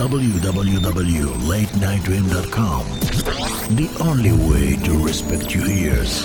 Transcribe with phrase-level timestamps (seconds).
[0.00, 2.84] www.latenightdream.com.
[3.76, 6.24] The only way to respect your ears.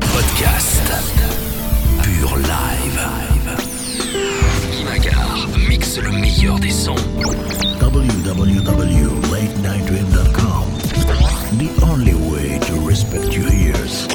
[0.00, 0.82] Podcast.
[2.02, 2.98] Pure live.
[5.00, 6.96] Guy mixe le meilleur des sons.
[7.80, 10.64] www.latenightdream.com.
[11.58, 14.08] The only way to respect your ears.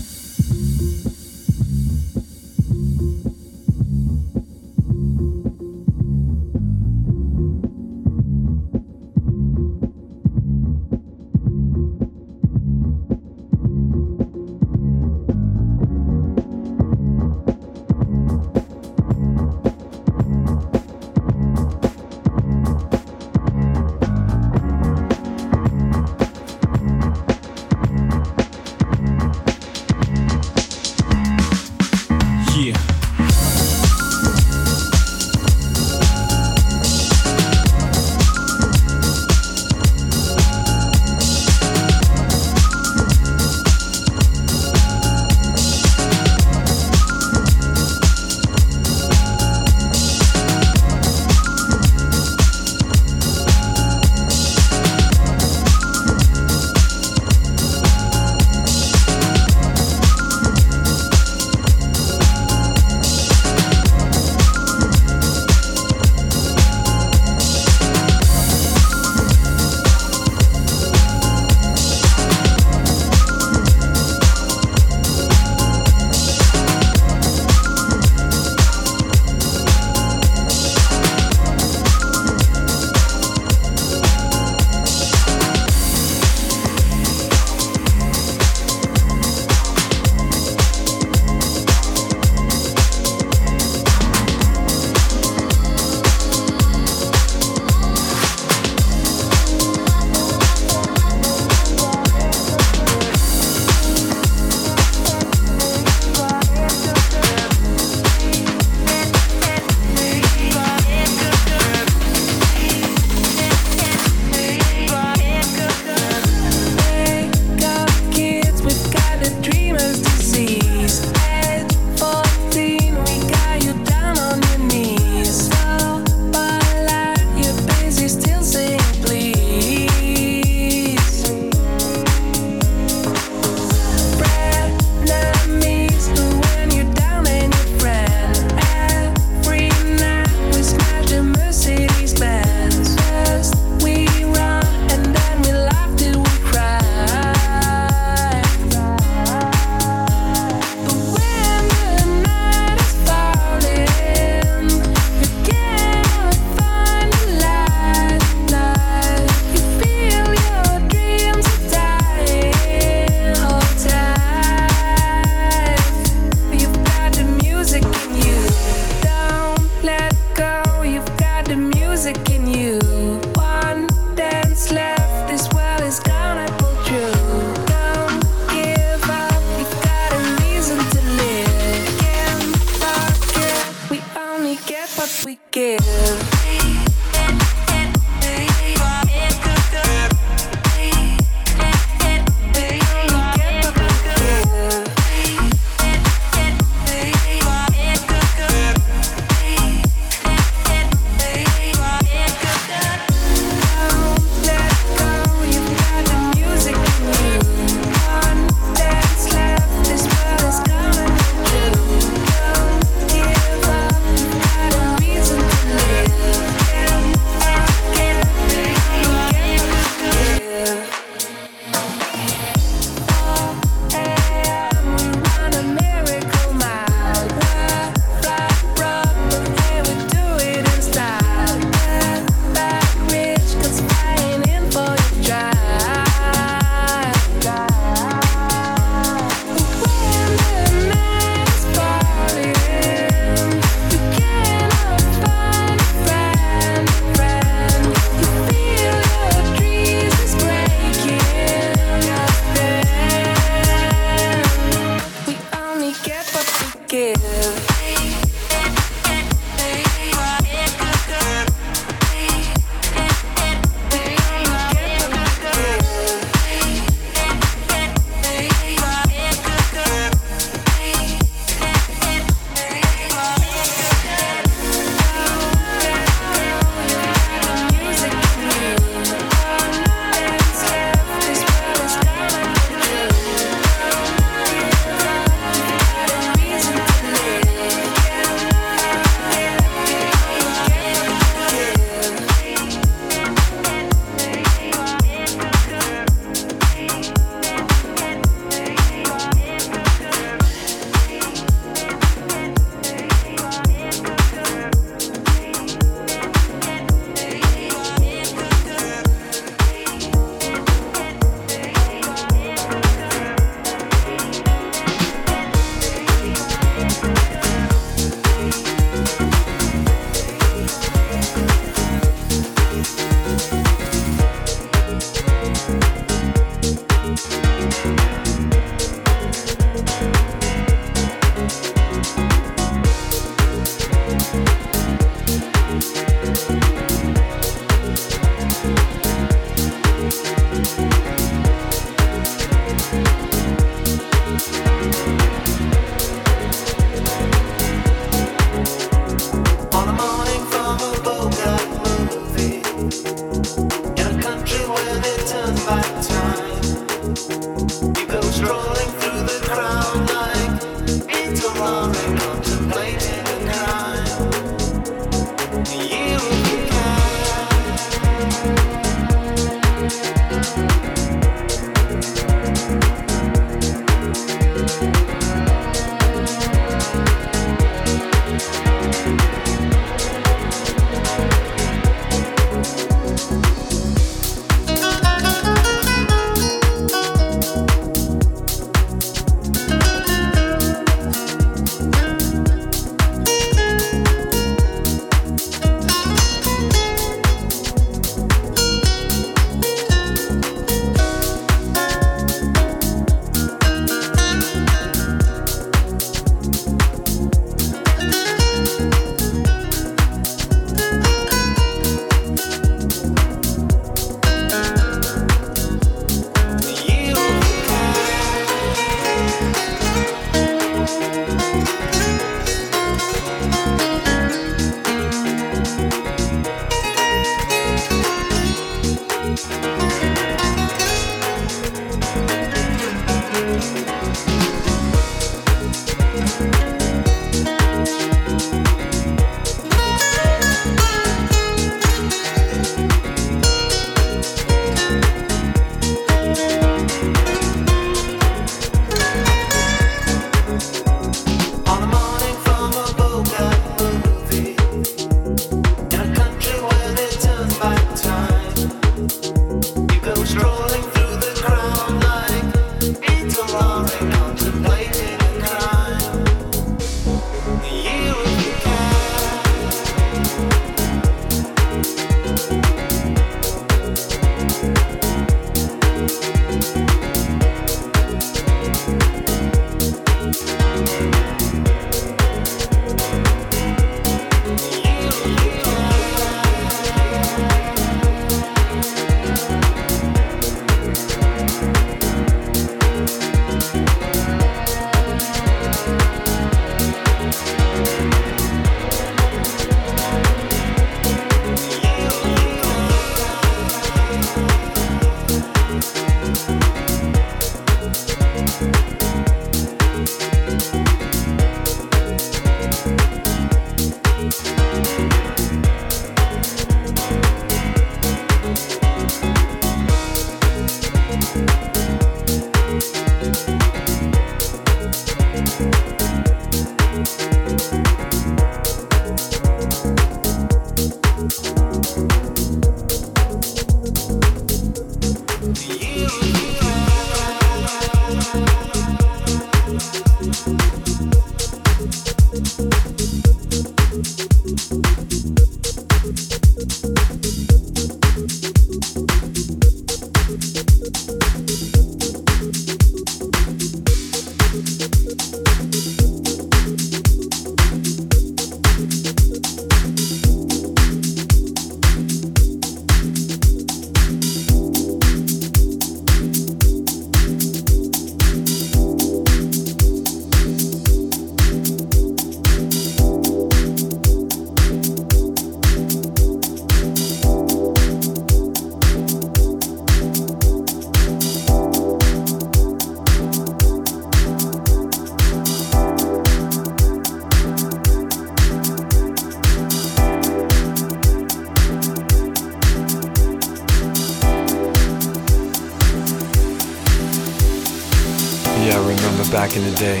[599.78, 600.00] Day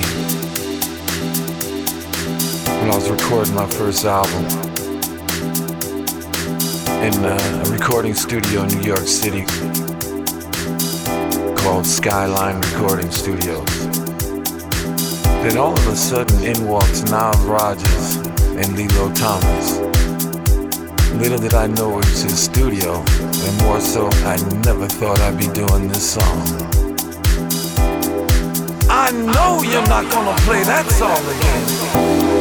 [2.80, 4.44] when I was recording my first album
[7.00, 9.44] in uh, a recording studio in New York City
[11.62, 13.64] called Skyline Recording Studios.
[15.44, 19.78] Then all of a sudden in walks Nile Rodgers and Lillo Thomas.
[21.12, 25.38] Little did I know it was his studio, and more so, I never thought I'd
[25.38, 26.77] be doing this song.
[29.08, 32.37] I know you're not gonna play that song again.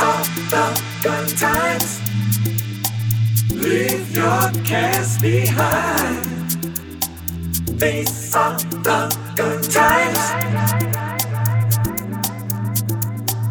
[0.00, 2.00] all the good times.
[3.52, 6.24] Leave your cares behind.
[7.78, 9.00] These are the
[9.36, 10.22] good times.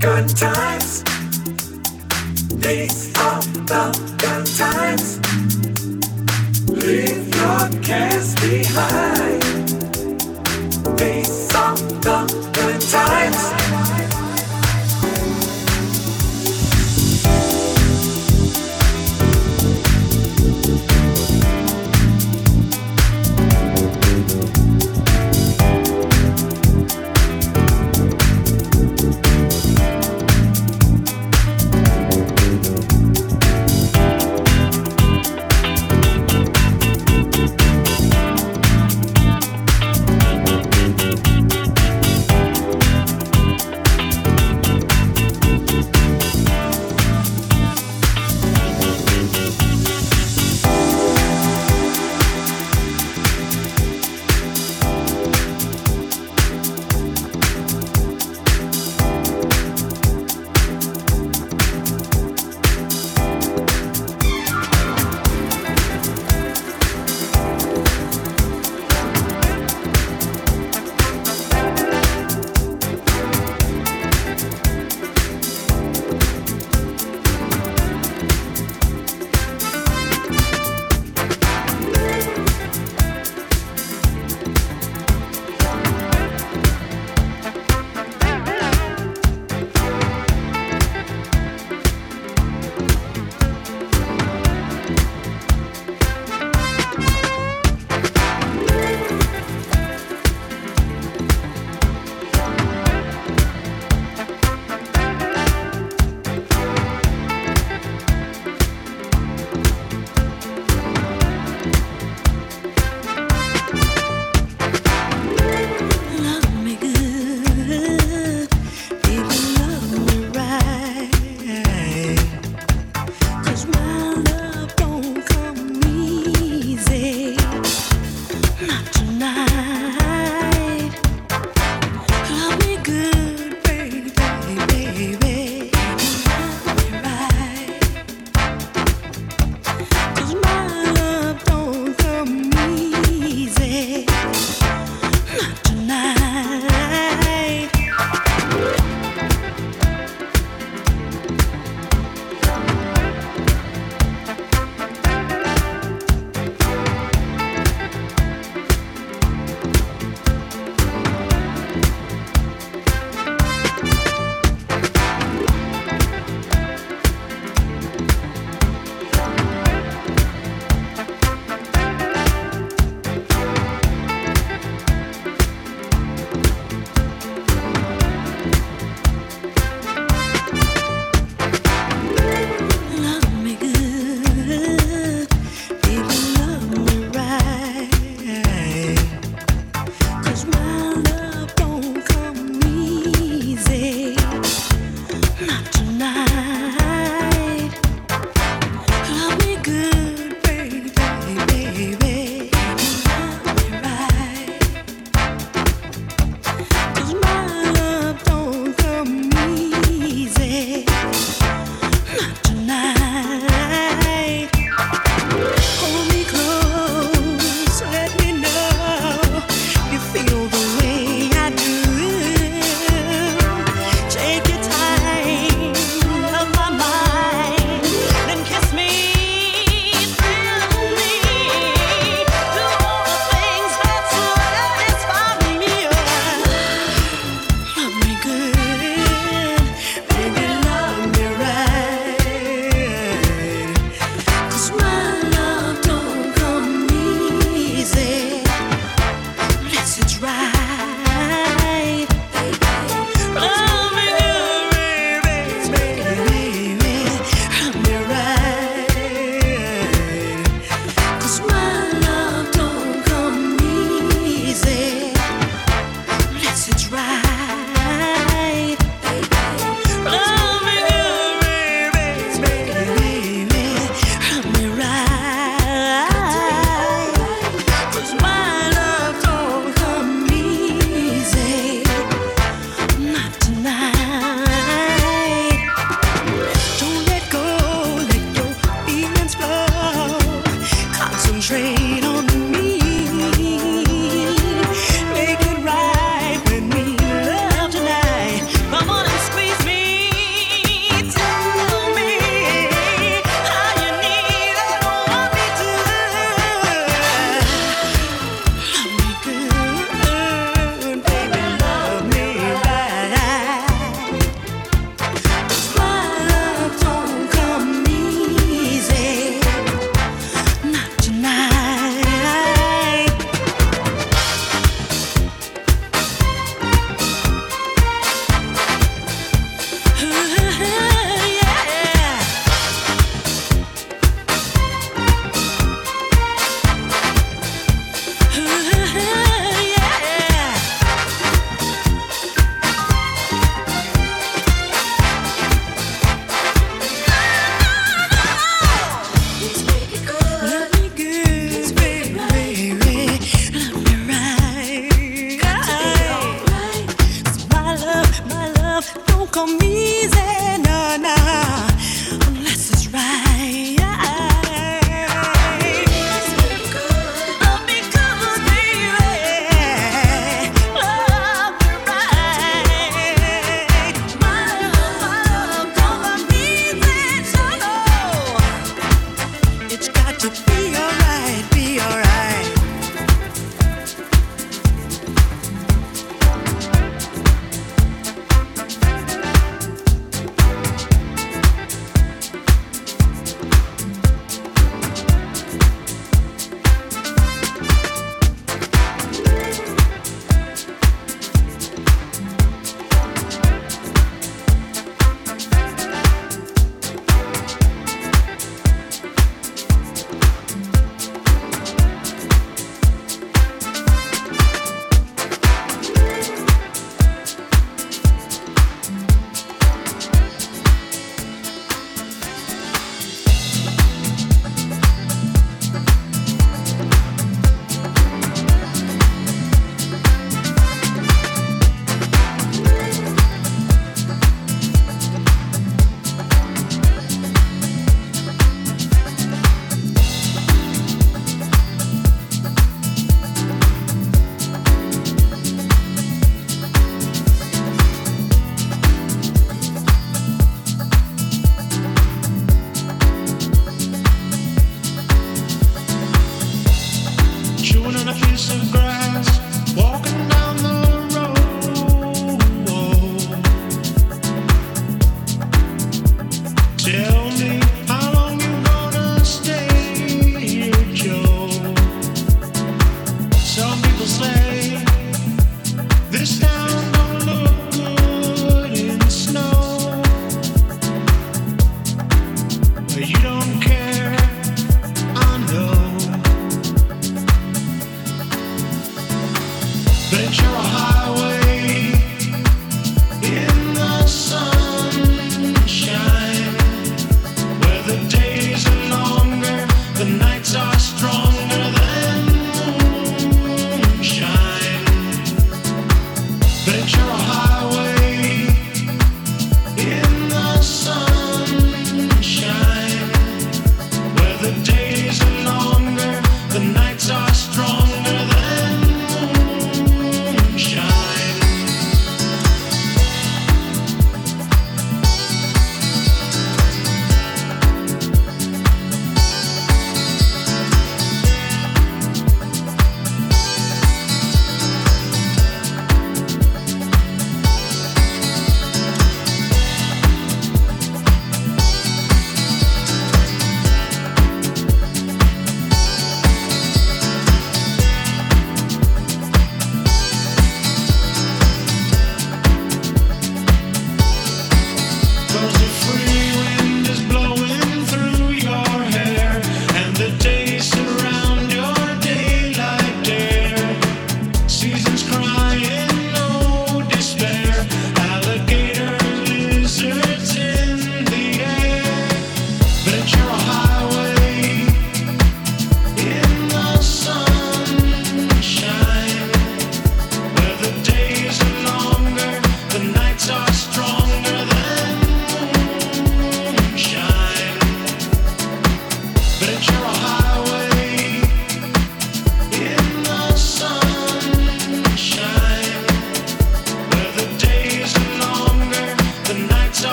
[0.00, 1.04] Good times.
[2.62, 3.84] These are the
[4.18, 5.18] good times.
[6.68, 9.42] Leave your cares behind.
[10.98, 13.59] These are the good times.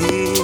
[0.00, 0.39] here.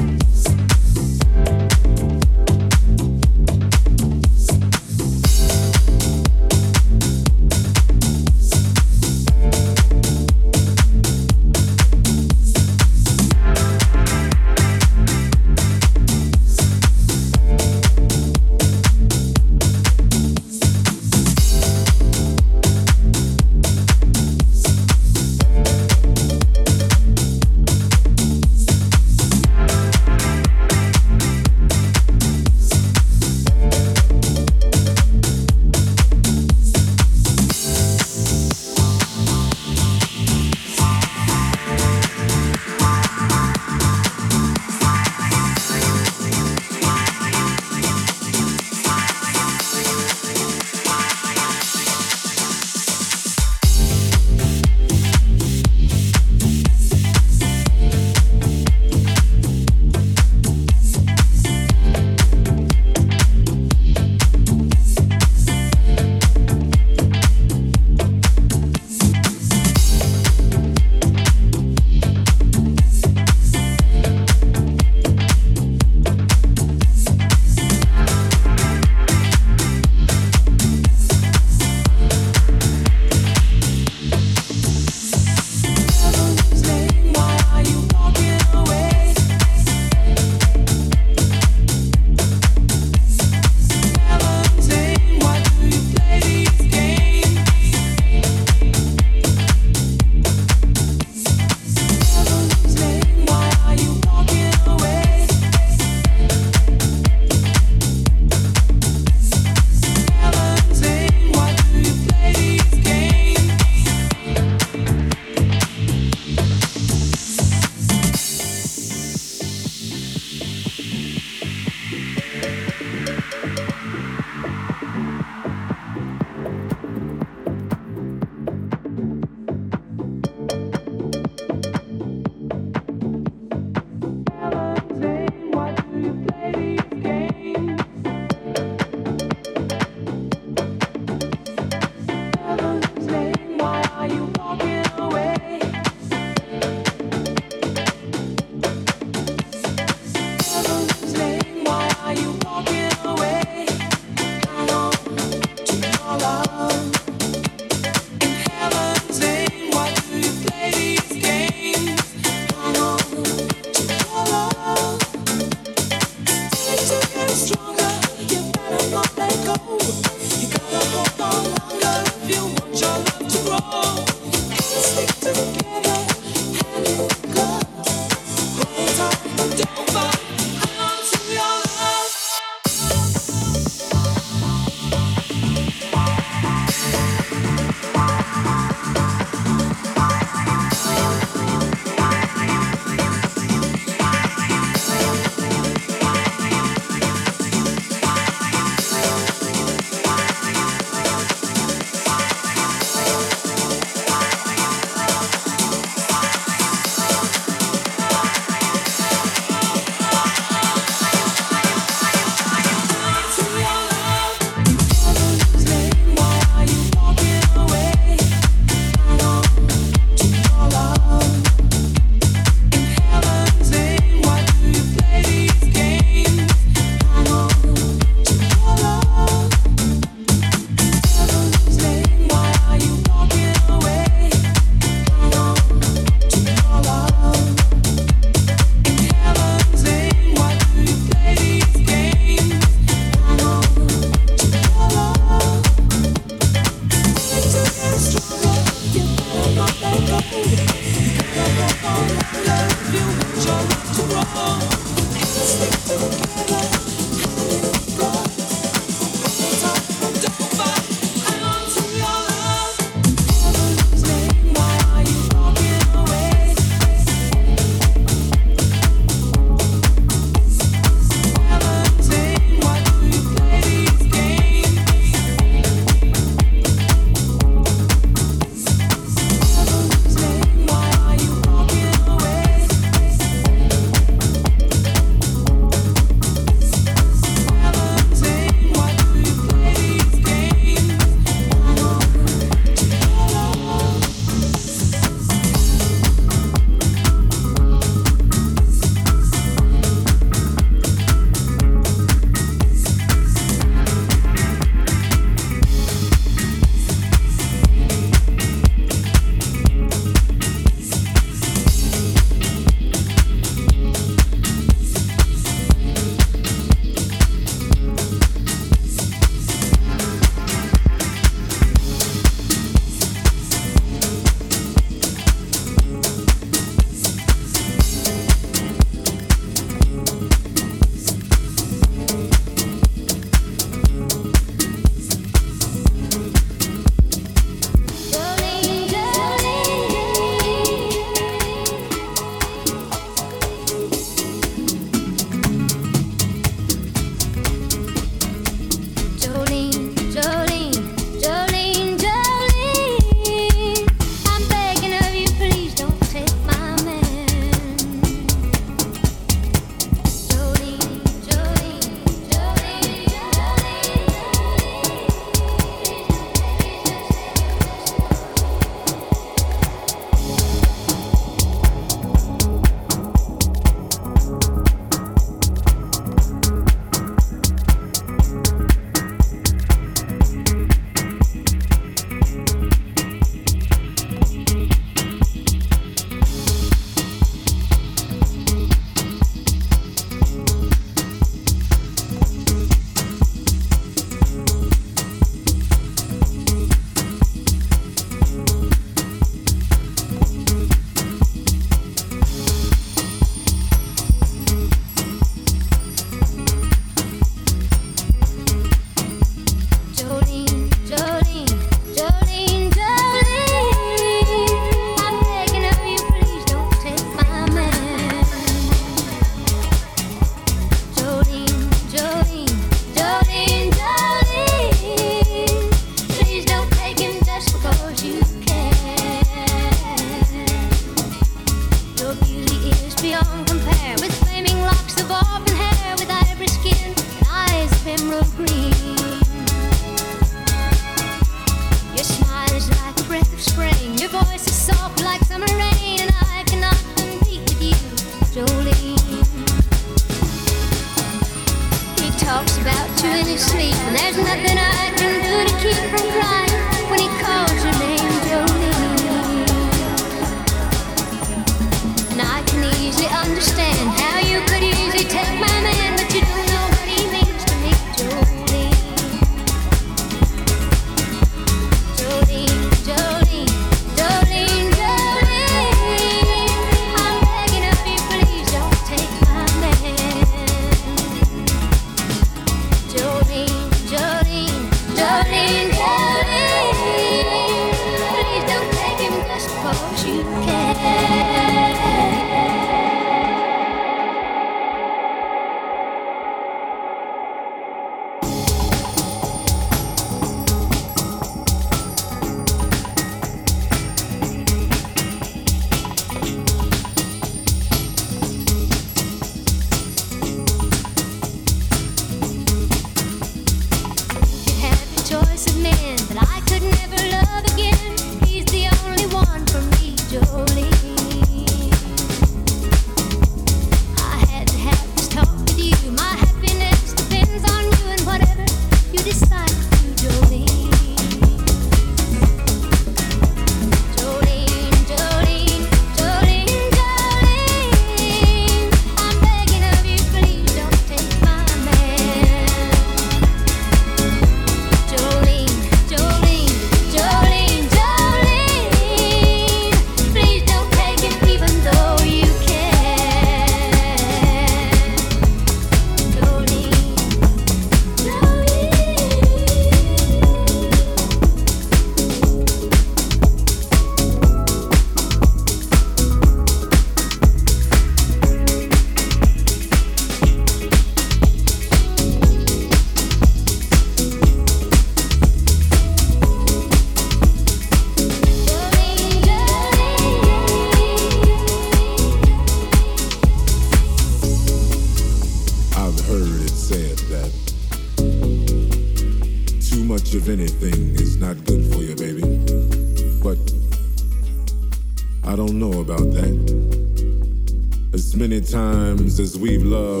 [599.41, 600.00] we've loved.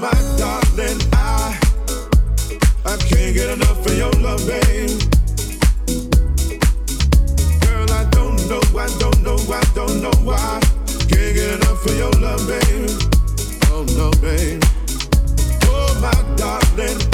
[0.00, 0.98] my darling.
[1.12, 1.58] I
[2.86, 4.98] I can't get enough of your love, babe.
[7.60, 10.60] Girl, I don't know, I don't know, I don't know why.
[10.86, 12.90] Can't get enough of your love, babe.
[13.72, 14.62] Oh no, babe.
[15.64, 17.09] Oh my darling.